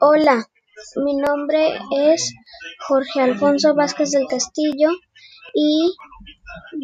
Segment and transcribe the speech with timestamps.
[0.00, 0.46] Hola,
[0.96, 2.34] mi nombre es
[2.86, 4.88] Jorge Alfonso Vázquez del Castillo
[5.54, 5.96] y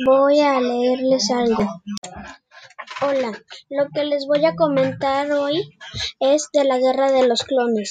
[0.07, 1.67] voy a leerles algo.
[3.03, 3.33] Hola,
[3.69, 5.69] lo que les voy a comentar hoy
[6.19, 7.91] es de la Guerra de los Clones.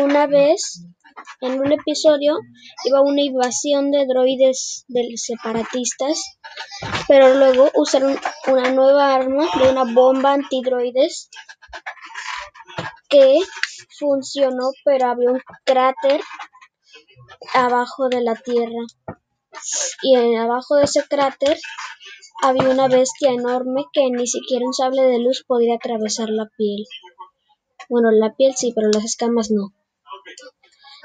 [0.00, 0.84] Una vez,
[1.40, 2.36] en un episodio,
[2.84, 6.38] iba una invasión de droides de separatistas,
[7.08, 11.30] pero luego usaron una nueva arma de una bomba antidroides
[13.14, 13.38] que
[13.98, 16.20] funcionó, pero había un cráter
[17.52, 18.82] abajo de la Tierra.
[20.02, 21.56] Y en, abajo de ese cráter
[22.42, 26.84] había una bestia enorme que ni siquiera un sable de luz podía atravesar la piel.
[27.88, 29.72] Bueno, la piel sí, pero las escamas no.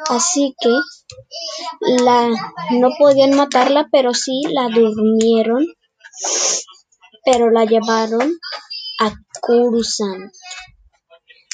[0.09, 0.71] Así que
[2.03, 2.29] la
[2.71, 5.63] no podían matarla, pero sí la durmieron,
[7.23, 8.39] pero la llevaron
[9.01, 10.31] a Coruscant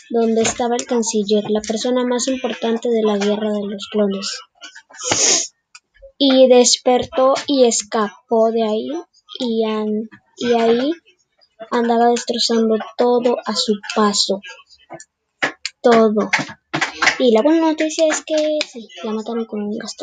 [0.10, 4.40] donde estaba el canciller, la persona más importante de la guerra de los clones.
[6.18, 8.90] Y despertó y escapó de ahí
[9.40, 10.92] y, ahí
[11.72, 14.42] andaba destrozando todo a su paso.
[15.82, 16.30] Todo.
[17.20, 19.96] Y la buena noticia es que sí, la mataron con un gas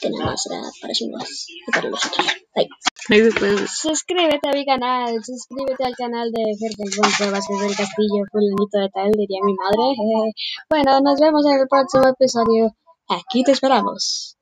[0.00, 1.10] Que nada más era para su
[1.72, 2.26] para los otros.
[2.54, 2.68] Bye.
[3.68, 9.10] Suscríbete a mi canal, suscríbete al canal de Alfonso Vázquez del Castillo, fulanito de tal,
[9.12, 10.32] diría mi madre.
[10.70, 12.74] Bueno, nos vemos en el próximo episodio.
[13.08, 14.38] Aquí te esperamos.